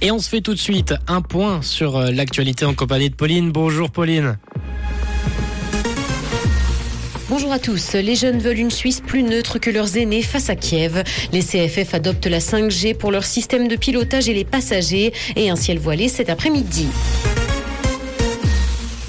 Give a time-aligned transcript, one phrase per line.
[0.00, 3.14] Et on se fait tout de suite un point sur euh, l'actualité en compagnie de
[3.14, 3.52] Pauline.
[3.52, 4.36] Bonjour Pauline.
[7.30, 7.94] Bonjour à tous.
[7.94, 11.02] Les jeunes veulent une Suisse plus neutre que leurs aînés face à Kiev.
[11.32, 15.56] Les CFF adoptent la 5G pour leur système de pilotage et les passagers et un
[15.56, 16.86] ciel voilé cet après-midi.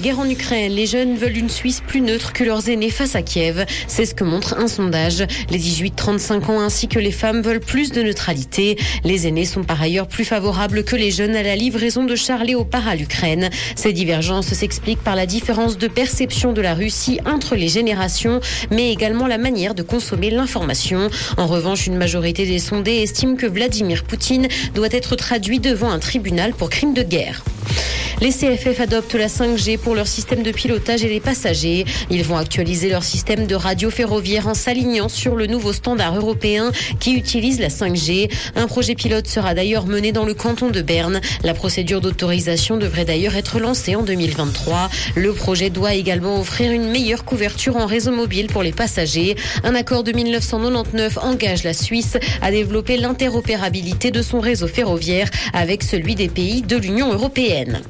[0.02, 3.22] Guerre en Ukraine, les jeunes veulent une Suisse plus neutre que leurs aînés face à
[3.22, 3.64] Kiev.
[3.88, 5.24] C'est ce que montre un sondage.
[5.48, 8.76] Les 18-35 ans ainsi que les femmes veulent plus de neutralité.
[9.04, 12.44] Les aînés sont par ailleurs plus favorables que les jeunes à la livraison de chars
[12.44, 13.48] léopard à l'Ukraine.
[13.74, 18.40] Ces divergences s'expliquent par la différence de perception de la Russie entre les générations,
[18.70, 21.08] mais également la manière de consommer l'information.
[21.38, 25.98] En revanche, une majorité des sondés estiment que Vladimir Poutine doit être traduit devant un
[25.98, 27.42] tribunal pour crime de guerre.
[28.22, 31.84] Les CFF adoptent la 5G pour leur système de pilotage et les passagers.
[32.10, 36.72] Ils vont actualiser leur système de radio ferroviaire en s'alignant sur le nouveau standard européen
[36.98, 38.30] qui utilise la 5G.
[38.54, 41.20] Un projet pilote sera d'ailleurs mené dans le canton de Berne.
[41.44, 44.88] La procédure d'autorisation devrait d'ailleurs être lancée en 2023.
[45.14, 49.36] Le projet doit également offrir une meilleure couverture en réseau mobile pour les passagers.
[49.62, 55.82] Un accord de 1999 engage la Suisse à développer l'interopérabilité de son réseau ferroviaire avec
[55.82, 57.82] celui des pays de l'Union européenne.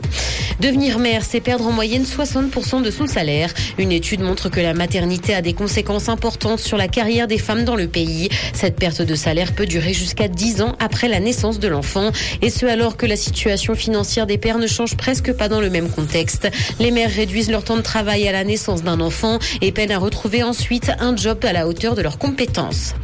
[0.60, 3.52] Devenir mère, c'est perdre en moyenne 60% de son salaire.
[3.76, 7.64] Une étude montre que la maternité a des conséquences importantes sur la carrière des femmes
[7.64, 8.30] dans le pays.
[8.54, 12.10] Cette perte de salaire peut durer jusqu'à 10 ans après la naissance de l'enfant.
[12.40, 15.68] Et ce alors que la situation financière des pères ne change presque pas dans le
[15.68, 16.48] même contexte.
[16.80, 19.98] Les mères réduisent leur temps de travail à la naissance d'un enfant et peinent à
[19.98, 22.94] retrouver ensuite un job à la hauteur de leurs compétences.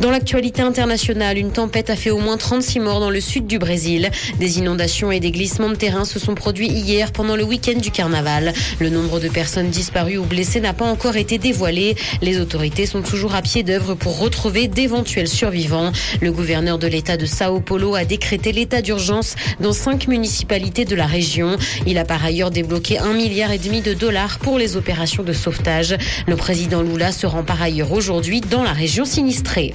[0.00, 3.58] Dans l'actualité internationale, une tempête a fait au moins 36 morts dans le sud du
[3.58, 4.10] Brésil.
[4.38, 7.90] Des inondations et des glissements de terrain se sont produits hier pendant le week-end du
[7.90, 8.52] carnaval.
[8.80, 11.96] Le nombre de personnes disparues ou blessées n'a pas encore été dévoilé.
[12.22, 15.92] Les autorités sont toujours à pied d'œuvre pour retrouver d'éventuels survivants.
[16.20, 20.94] Le gouverneur de l'État de Sao Paulo a décrété l'état d'urgence dans cinq municipalités de
[20.94, 21.56] la région.
[21.86, 25.32] Il a par ailleurs débloqué un milliard et demi de dollars pour les opérations de
[25.32, 25.96] sauvetage.
[26.26, 29.74] Le président Lula se rend par ailleurs aujourd'hui dans la région sinistrée.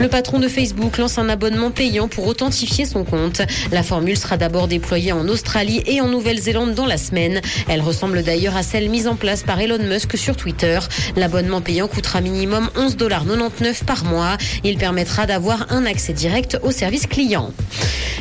[0.00, 3.42] Le patron de Facebook lance un abonnement payant pour authentifier son compte.
[3.70, 7.40] La formule sera d'abord déployée en Australie et en Nouvelle-Zélande dans la semaine.
[7.68, 10.78] Elle ressemble d'ailleurs à celle mise en place par Elon Musk sur Twitter.
[11.16, 14.36] L'abonnement payant coûtera minimum 11,99$ par mois.
[14.64, 17.52] Il permettra d'avoir un accès direct au service client.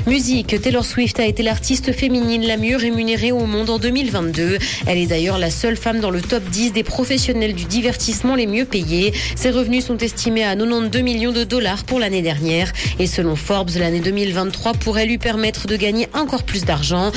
[0.06, 4.58] Musique, Taylor Swift a été l'artiste féminine la mieux rémunérée au monde en 2022.
[4.86, 8.46] Elle est d'ailleurs la seule femme dans le top 10 des professionnels du divertissement les
[8.46, 9.14] mieux payés.
[9.38, 12.74] Ses revenus sont estimés à 92 millions de dollars pour l'année dernière.
[13.00, 17.12] Et selon Forbes, l'année 2023 pourrait lui permettre de gagner encore plus d'argent.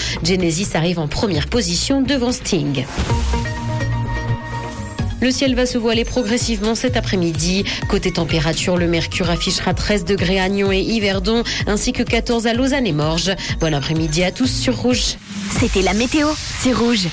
[0.75, 2.85] Arrive en première position devant Sting.
[5.21, 7.65] Le ciel va se voiler progressivement cet après-midi.
[7.89, 12.55] Côté température, le mercure affichera 13 degrés à Nyon et Yverdon, ainsi que 14 à
[12.55, 13.35] Lausanne et Morges.
[13.59, 15.17] Bon après-midi à tous sur Rouge.
[15.59, 16.29] C'était la météo,
[16.61, 17.05] c'est Rouge.